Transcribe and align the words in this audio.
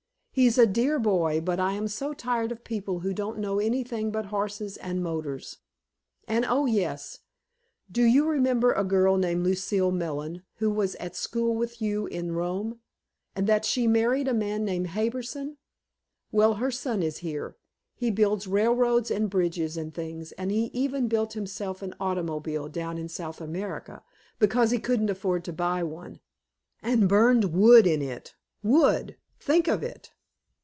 He's 0.33 0.57
a 0.57 0.65
dear 0.65 0.97
boy, 0.97 1.41
but 1.41 1.59
I 1.59 1.73
am 1.73 1.89
so 1.89 2.13
tired 2.13 2.53
of 2.53 2.63
people 2.63 3.01
who 3.01 3.13
don't 3.13 3.37
know 3.37 3.59
anything 3.59 4.11
but 4.11 4.27
horses 4.27 4.77
and 4.77 5.03
motors. 5.03 5.57
And, 6.25 6.45
oh, 6.47 6.65
yes, 6.65 7.19
do 7.91 8.01
you 8.05 8.25
remember 8.25 8.71
a 8.71 8.85
girl 8.85 9.17
named 9.17 9.43
Lucille 9.43 9.91
Mellon 9.91 10.43
who 10.55 10.69
was 10.69 10.95
at 10.95 11.17
school 11.17 11.53
with 11.53 11.81
you 11.81 12.07
in 12.07 12.31
Rome? 12.31 12.79
And 13.35 13.45
that 13.47 13.65
she 13.65 13.87
married 13.87 14.29
a 14.29 14.33
man 14.33 14.63
named 14.63 14.91
Harbison? 14.91 15.57
Well, 16.31 16.55
her 16.55 16.71
son 16.71 17.03
is 17.03 17.17
here! 17.17 17.57
He 17.93 18.09
builds 18.09 18.47
railroads 18.47 19.11
and 19.11 19.29
bridges 19.29 19.75
and 19.75 19.93
things, 19.93 20.31
and 20.31 20.49
he 20.49 20.67
even 20.67 21.09
built 21.09 21.33
himself 21.33 21.81
an 21.81 21.93
automobile 21.99 22.69
down 22.69 22.97
in 22.97 23.09
South 23.09 23.41
America, 23.41 24.01
because 24.39 24.71
he 24.71 24.79
couldn't 24.79 25.09
afford 25.11 25.43
to 25.43 25.53
buy 25.53 25.83
one, 25.83 26.21
and 26.81 27.09
burned 27.09 27.51
wood 27.53 27.85
in 27.85 28.01
it! 28.01 28.33
Wood! 28.63 29.17
Think 29.37 29.67
of 29.67 29.83
it! 29.83 30.11